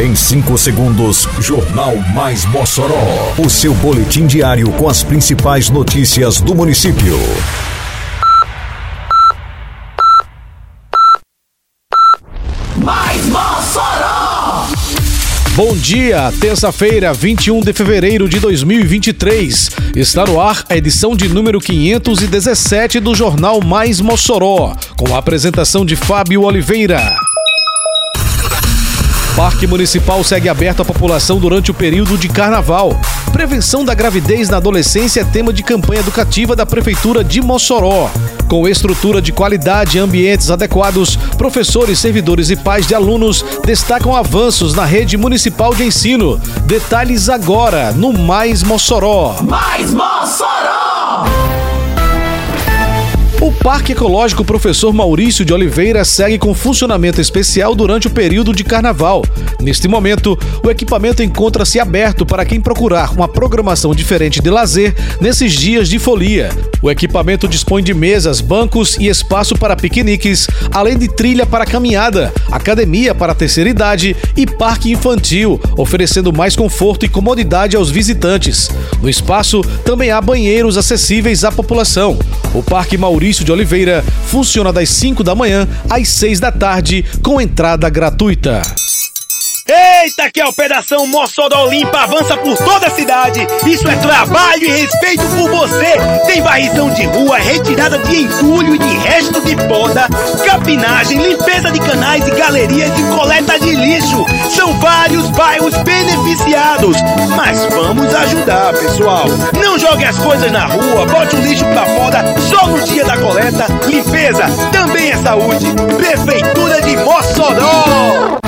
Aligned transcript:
Em 0.00 0.14
5 0.14 0.56
segundos, 0.56 1.28
Jornal 1.40 1.94
Mais 2.14 2.46
Mossoró. 2.46 3.34
O 3.36 3.50
seu 3.50 3.74
boletim 3.74 4.26
diário 4.26 4.72
com 4.72 4.88
as 4.88 5.02
principais 5.02 5.68
notícias 5.68 6.40
do 6.40 6.54
município. 6.54 7.18
Mais 12.78 13.26
Mossoró! 13.26 14.68
Bom 15.54 15.76
dia, 15.76 16.32
terça-feira, 16.40 17.12
21 17.12 17.60
de 17.60 17.74
fevereiro 17.74 18.26
de 18.26 18.40
2023. 18.40 19.70
Está 19.94 20.24
no 20.24 20.40
ar 20.40 20.64
a 20.70 20.78
edição 20.78 21.14
de 21.14 21.28
número 21.28 21.60
517 21.60 23.00
do 23.00 23.14
Jornal 23.14 23.60
Mais 23.60 24.00
Mossoró, 24.00 24.74
com 24.96 25.14
a 25.14 25.18
apresentação 25.18 25.84
de 25.84 25.94
Fábio 25.94 26.44
Oliveira. 26.44 27.02
Parque 29.36 29.66
Municipal 29.66 30.22
segue 30.24 30.48
aberto 30.48 30.82
à 30.82 30.84
população 30.84 31.38
durante 31.38 31.70
o 31.70 31.74
período 31.74 32.18
de 32.18 32.28
carnaval. 32.28 32.98
Prevenção 33.32 33.84
da 33.84 33.94
gravidez 33.94 34.48
na 34.48 34.56
adolescência 34.56 35.20
é 35.20 35.24
tema 35.24 35.52
de 35.52 35.62
campanha 35.62 36.00
educativa 36.00 36.56
da 36.56 36.66
Prefeitura 36.66 37.22
de 37.22 37.40
Mossoró. 37.40 38.10
Com 38.48 38.66
estrutura 38.66 39.22
de 39.22 39.32
qualidade 39.32 39.96
e 39.96 40.00
ambientes 40.00 40.50
adequados, 40.50 41.16
professores, 41.38 41.98
servidores 41.98 42.50
e 42.50 42.56
pais 42.56 42.86
de 42.86 42.94
alunos 42.94 43.44
destacam 43.64 44.14
avanços 44.14 44.74
na 44.74 44.84
rede 44.84 45.16
municipal 45.16 45.74
de 45.74 45.84
ensino. 45.84 46.40
Detalhes 46.66 47.28
agora 47.28 47.92
no 47.92 48.12
Mais 48.12 48.62
Mossoró. 48.62 49.36
Mais 49.42 49.92
Mossoró! 49.92 50.79
O 53.42 53.50
Parque 53.50 53.92
Ecológico 53.92 54.44
Professor 54.44 54.92
Maurício 54.92 55.46
de 55.46 55.54
Oliveira 55.54 56.04
segue 56.04 56.38
com 56.38 56.52
funcionamento 56.52 57.22
especial 57.22 57.74
durante 57.74 58.06
o 58.06 58.10
período 58.10 58.54
de 58.54 58.62
carnaval. 58.62 59.24
Neste 59.58 59.88
momento, 59.88 60.38
o 60.62 60.70
equipamento 60.70 61.22
encontra-se 61.22 61.80
aberto 61.80 62.26
para 62.26 62.44
quem 62.44 62.60
procurar 62.60 63.14
uma 63.14 63.26
programação 63.26 63.94
diferente 63.94 64.42
de 64.42 64.50
lazer 64.50 64.94
nesses 65.22 65.54
dias 65.54 65.88
de 65.88 65.98
folia. 65.98 66.50
O 66.82 66.90
equipamento 66.90 67.48
dispõe 67.48 67.82
de 67.82 67.94
mesas, 67.94 68.42
bancos 68.42 68.98
e 68.98 69.08
espaço 69.08 69.56
para 69.56 69.74
piqueniques, 69.74 70.46
além 70.70 70.98
de 70.98 71.08
trilha 71.08 71.46
para 71.46 71.64
caminhada, 71.64 72.30
academia 72.50 73.14
para 73.14 73.34
terceira 73.34 73.70
idade 73.70 74.14
e 74.36 74.46
parque 74.46 74.92
infantil, 74.92 75.58
oferecendo 75.78 76.30
mais 76.30 76.54
conforto 76.54 77.06
e 77.06 77.08
comodidade 77.08 77.74
aos 77.74 77.90
visitantes. 77.90 78.70
No 79.00 79.08
espaço 79.08 79.62
também 79.82 80.10
há 80.10 80.20
banheiros 80.20 80.76
acessíveis 80.76 81.42
à 81.42 81.50
população. 81.50 82.18
O 82.52 82.62
Parque 82.62 82.98
Maurício 82.98 83.29
Maurício 83.30 83.44
de 83.44 83.52
Oliveira 83.52 84.04
funciona 84.26 84.72
das 84.72 84.88
5 84.88 85.22
da 85.22 85.36
manhã 85.36 85.68
às 85.88 86.08
6 86.08 86.40
da 86.40 86.50
tarde, 86.50 87.04
com 87.22 87.40
entrada 87.40 87.88
gratuita. 87.88 88.60
Eita, 89.68 90.28
que 90.32 90.40
a 90.40 90.48
Operação 90.48 91.06
Mossoró 91.06 91.66
Limpa 91.66 92.00
avança 92.00 92.36
por 92.38 92.56
toda 92.56 92.88
a 92.88 92.90
cidade. 92.90 93.46
Isso 93.64 93.88
é 93.88 93.94
trabalho 93.94 94.64
e 94.64 94.80
respeito 94.80 95.22
por 95.26 95.48
você. 95.48 95.96
Tem 96.26 96.42
varrição 96.42 96.90
de 96.92 97.04
rua, 97.04 97.38
retirada 97.38 97.98
de 97.98 98.22
entulho 98.22 98.74
e 98.74 98.78
de 98.78 98.96
resto 98.98 99.40
de 99.42 99.54
poda, 99.68 100.08
capinagem, 100.44 101.22
limpeza 101.22 101.70
de 101.70 101.78
canais 101.78 102.26
e 102.26 102.32
galerias 102.32 102.90
e 102.98 103.02
coleta 103.16 103.60
de 103.60 103.76
lixo. 103.76 104.26
São 104.50 104.76
vários 104.80 105.28
bairros 105.28 105.76
beneficiados. 105.84 106.96
Mas 107.36 107.64
vamos 107.66 108.12
ajudar, 108.12 108.72
pessoal. 108.72 109.26
Não 109.62 109.78
jogue 109.78 110.04
as 110.04 110.18
coisas 110.18 110.50
na 110.50 110.66
rua, 110.66 111.06
bote 111.06 111.36
o 111.36 111.40
lixo 111.42 111.64
pra 111.66 111.86
fora 111.86 112.29
Limpeza 114.30 114.46
também 114.70 115.10
é 115.10 115.16
saúde. 115.16 115.66
Prefeitura 115.96 116.80
de 116.80 116.96
Mossoró. 116.98 118.38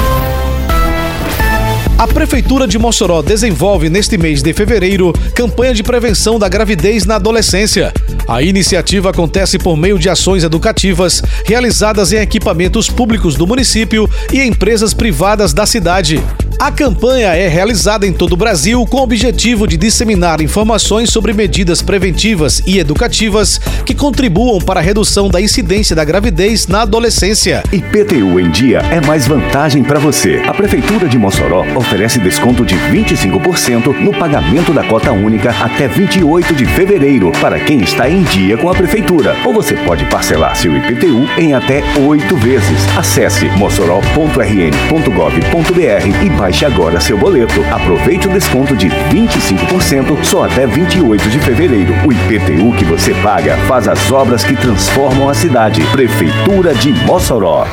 A 1.99 2.07
Prefeitura 2.07 2.69
de 2.69 2.79
Mossoró 2.79 3.21
desenvolve 3.21 3.91
neste 3.91 4.17
mês 4.17 4.43
de 4.43 4.53
fevereiro 4.53 5.13
campanha 5.35 5.75
de 5.75 5.83
prevenção 5.83 6.39
da 6.39 6.49
gravidez 6.49 7.05
na 7.05 7.17
adolescência. 7.17 7.93
A 8.29 8.43
iniciativa 8.43 9.11
acontece 9.11 9.59
por 9.59 9.77
meio 9.77 9.99
de 9.99 10.09
ações 10.09 10.45
educativas 10.45 11.21
realizadas 11.45 12.13
em 12.13 12.19
equipamentos 12.19 12.89
públicos 12.89 13.35
do 13.35 13.47
município 13.47 14.09
e 14.33 14.41
empresas 14.41 14.95
privadas 14.95 15.53
da 15.53 15.67
cidade. 15.67 16.23
A 16.63 16.71
campanha 16.71 17.35
é 17.35 17.49
realizada 17.49 18.07
em 18.07 18.13
todo 18.13 18.35
o 18.35 18.37
Brasil 18.37 18.87
com 18.87 18.99
o 18.99 19.03
objetivo 19.03 19.67
de 19.67 19.77
disseminar 19.77 20.41
informações 20.41 21.11
sobre 21.11 21.33
medidas 21.33 21.83
preventivas 21.83 22.63
e 22.65 22.79
educativas 22.79 23.59
que 23.85 23.97
contribuam 23.97 24.61
para 24.61 24.79
a 24.79 24.83
redução 24.83 25.29
da 25.29 25.41
incidência 25.41 25.97
da 25.97 26.05
gravidez 26.05 26.69
na 26.69 26.83
adolescência. 26.83 27.65
IPTU 27.73 28.39
em 28.39 28.49
dia 28.49 28.79
é 28.93 29.01
mais 29.01 29.27
vantagem 29.27 29.83
para 29.83 29.99
você. 29.99 30.41
A 30.47 30.55
Prefeitura 30.55 31.09
de 31.09 31.19
Mossoró 31.19 31.67
oferece 31.75 32.21
desconto 32.21 32.65
de 32.65 32.77
25% 32.77 33.99
no 33.99 34.13
pagamento 34.13 34.73
da 34.73 34.85
cota 34.85 35.11
única 35.11 35.51
até 35.51 35.89
28 35.89 36.55
de 36.55 36.65
fevereiro 36.65 37.33
para 37.41 37.59
quem 37.59 37.81
está 37.81 38.09
em 38.09 38.23
dia 38.23 38.57
com 38.57 38.71
a 38.71 38.75
Prefeitura. 38.77 39.37
Ou 39.45 39.53
você 39.53 39.75
pode 39.75 40.05
parcelar 40.05 40.55
seu 40.55 40.77
IPTU 40.77 41.27
em 41.37 41.55
até 41.55 41.83
oito 41.99 42.37
vezes. 42.37 42.87
Acesse 42.97 43.47
mossoró.rn.gov.br 43.47 46.25
e 46.25 46.31
baixe 46.31 46.52
agora 46.61 47.01
seu 47.01 47.17
boleto. 47.17 47.61
Aproveite 47.71 48.29
o 48.29 48.33
desconto 48.33 48.77
de 48.77 48.89
25% 48.89 50.23
só 50.23 50.45
até 50.45 50.67
28 50.67 51.29
de 51.31 51.39
fevereiro. 51.39 51.95
O 52.07 52.13
IPTU 52.13 52.77
que 52.79 52.85
você 52.85 53.15
paga 53.15 53.57
faz 53.67 53.89
as 53.89 54.13
obras 54.13 54.45
que 54.45 54.55
transformam 54.55 55.29
a 55.29 55.35
cidade. 55.35 55.83
Prefeitura 55.93 56.75
de 56.75 56.93
Mossoró. 56.93 57.67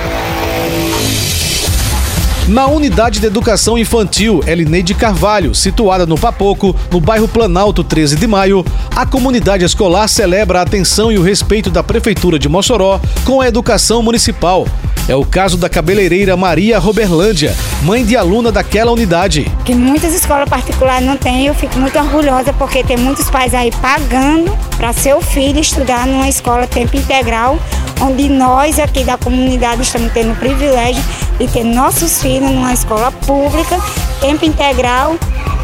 Na 2.49 2.65
Unidade 2.65 3.19
de 3.19 3.27
Educação 3.27 3.77
Infantil 3.77 4.41
Elineide 4.47 4.95
Carvalho, 4.95 5.53
situada 5.53 6.07
no 6.07 6.17
Papoco, 6.17 6.75
no 6.89 6.99
bairro 6.99 7.27
Planalto 7.27 7.83
13 7.83 8.15
de 8.15 8.25
Maio, 8.25 8.65
a 8.95 9.05
comunidade 9.05 9.63
escolar 9.63 10.07
celebra 10.07 10.57
a 10.57 10.63
atenção 10.63 11.11
e 11.11 11.19
o 11.19 11.21
respeito 11.21 11.69
da 11.69 11.83
Prefeitura 11.83 12.39
de 12.39 12.49
Mossoró 12.49 12.99
com 13.23 13.39
a 13.39 13.47
educação 13.47 14.01
municipal. 14.01 14.65
É 15.09 15.15
o 15.15 15.25
caso 15.25 15.57
da 15.57 15.67
cabeleireira 15.67 16.37
Maria 16.37 16.77
Roberlândia, 16.77 17.57
mãe 17.81 18.05
de 18.05 18.15
aluna 18.15 18.51
daquela 18.51 18.91
unidade. 18.91 19.51
Que 19.65 19.73
muitas 19.73 20.13
escolas 20.13 20.47
particulares 20.47 21.03
não 21.03 21.17
têm, 21.17 21.47
eu 21.47 21.55
fico 21.55 21.79
muito 21.79 21.97
orgulhosa 21.97 22.53
porque 22.53 22.83
tem 22.83 22.95
muitos 22.95 23.27
pais 23.27 23.55
aí 23.55 23.71
pagando 23.81 24.55
para 24.77 24.93
seu 24.93 25.19
filho 25.19 25.59
estudar 25.59 26.05
numa 26.05 26.29
escola 26.29 26.67
tempo 26.67 26.95
integral, 26.95 27.57
onde 27.99 28.29
nós 28.29 28.77
aqui 28.77 29.03
da 29.03 29.17
comunidade 29.17 29.81
estamos 29.81 30.13
tendo 30.13 30.33
o 30.33 30.35
privilégio 30.35 31.03
de 31.39 31.47
ter 31.47 31.63
nossos 31.63 32.21
filhos 32.21 32.51
numa 32.51 32.71
escola 32.71 33.11
pública, 33.11 33.79
tempo 34.21 34.45
integral, 34.45 35.15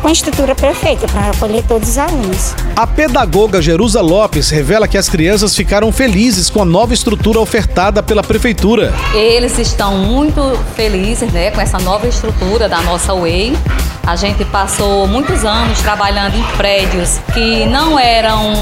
com 0.05 0.09
a 0.09 0.11
estrutura 0.11 0.53
perfeita 0.53 1.07
para 1.07 1.31
acolher 1.31 1.63
todos 1.63 1.89
os 1.89 1.97
alunos. 1.97 2.53
A 2.75 2.85
pedagoga 2.85 3.59
Jerusa 3.59 4.01
Lopes 4.01 4.51
revela 4.51 4.87
que 4.87 4.99
as 4.99 5.09
crianças 5.09 5.55
ficaram 5.55 5.91
felizes 5.91 6.47
com 6.47 6.61
a 6.61 6.65
nova 6.65 6.93
estrutura 6.93 7.39
ofertada 7.39 8.03
pela 8.03 8.21
prefeitura. 8.21 8.93
Eles 9.15 9.57
estão 9.57 9.97
muito 9.97 10.39
felizes 10.75 11.31
né, 11.33 11.49
com 11.49 11.59
essa 11.59 11.79
nova 11.79 12.07
estrutura 12.07 12.69
da 12.69 12.83
nossa 12.83 13.15
UEI. 13.15 13.57
A 14.05 14.15
gente 14.15 14.45
passou 14.45 15.07
muitos 15.07 15.43
anos 15.43 15.79
trabalhando 15.79 16.37
em 16.37 16.43
prédios 16.55 17.19
que 17.33 17.65
não 17.65 17.97
eram 17.97 18.53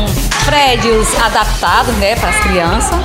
prédios 0.45 1.13
adaptados 1.25 1.93
né, 1.95 2.15
para 2.15 2.29
as 2.29 2.39
crianças. 2.39 2.95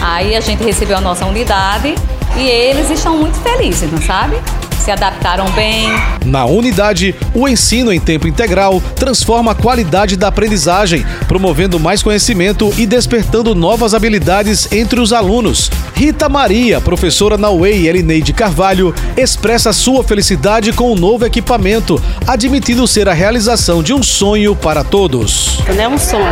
Aí 0.00 0.36
a 0.36 0.40
gente 0.40 0.62
recebeu 0.62 0.98
a 0.98 1.00
nossa 1.00 1.26
unidade 1.26 1.96
e 2.36 2.48
eles 2.48 2.90
estão 2.90 3.16
muito 3.16 3.40
felizes, 3.40 3.90
não 3.90 4.00
sabe? 4.00 4.40
Se 4.78 4.90
adaptaram 4.90 5.50
bem. 5.50 5.88
Na 6.24 6.44
unidade, 6.44 7.14
o 7.34 7.48
ensino 7.48 7.92
em 7.92 8.00
tempo 8.00 8.26
integral 8.28 8.80
transforma 8.96 9.52
a 9.52 9.54
qualidade 9.54 10.16
da 10.16 10.28
aprendizagem, 10.28 11.04
promovendo 11.26 11.78
mais 11.78 12.02
conhecimento 12.02 12.72
e 12.76 12.86
despertando 12.86 13.54
novas 13.54 13.94
habilidades 13.94 14.70
entre 14.72 15.00
os 15.00 15.12
alunos. 15.12 15.70
Rita 15.94 16.28
Maria, 16.28 16.80
professora 16.80 17.36
na 17.36 17.50
UEI 17.50 17.88
Elineide 17.88 18.32
Carvalho, 18.32 18.94
expressa 19.16 19.72
sua 19.72 20.04
felicidade 20.04 20.72
com 20.72 20.92
o 20.92 20.96
novo 20.96 21.26
equipamento, 21.26 22.00
admitindo 22.26 22.86
ser 22.86 23.08
a 23.08 23.12
realização 23.12 23.82
de 23.82 23.92
um 23.92 24.02
sonho 24.02 24.54
para 24.54 24.84
todos. 24.84 25.58
É 25.66 25.88
um 25.88 25.98
sonho. 25.98 26.24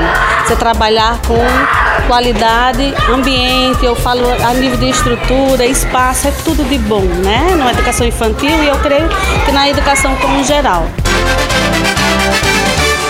Você 0.47 0.55
trabalhar 0.57 1.21
com 1.27 1.37
qualidade, 2.07 2.95
ambiente, 3.13 3.85
eu 3.85 3.97
falo 3.97 4.27
a 4.45 4.55
nível 4.55 4.79
de 4.79 4.91
estrutura, 4.91 5.67
espaço, 5.67 6.29
é 6.29 6.33
tudo 6.45 6.65
de 6.69 6.79
bom, 6.79 7.03
né? 7.03 7.55
Na 7.57 7.73
educação 7.73 8.07
infantil 8.37 8.63
e 8.63 8.69
eu 8.69 8.79
creio 8.79 9.09
que 9.45 9.53
na 9.53 9.69
educação 9.69 10.15
como 10.17 10.45
geral. 10.45 10.87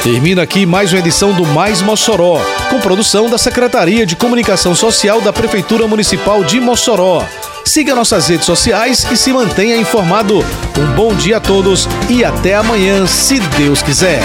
Termina 0.03 0.43
aqui 0.43 0.65
mais 0.65 0.93
uma 0.93 1.01
edição 1.01 1.33
do 1.33 1.45
Mais 1.45 1.83
Mossoró, 1.83 2.41
com 2.71 2.81
produção 2.81 3.29
da 3.29 3.37
Secretaria 3.37 4.07
de 4.07 4.15
Comunicação 4.15 4.75
Social 4.75 5.21
da 5.21 5.33
Prefeitura 5.33 5.87
Municipal 5.89 6.45
de 6.45 6.61
Mossoró. 6.61 7.25
Siga 7.65 7.97
nossas 7.97 8.29
redes 8.29 8.47
sociais 8.47 9.07
e 9.11 9.17
se 9.17 9.33
mantenha 9.33 9.77
informado. 9.77 10.45
Um 10.79 10.95
bom 10.95 11.13
dia 11.15 11.39
a 11.39 11.41
todos 11.41 11.89
e 12.09 12.25
até 12.25 12.55
amanhã, 12.55 13.05
se 13.07 13.41
Deus 13.41 13.83
quiser. 13.83 14.23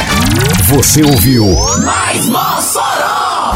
Você 0.65 1.01
ouviu 1.01 1.47
Mais 1.83 2.27
Mossoró! 2.27 3.55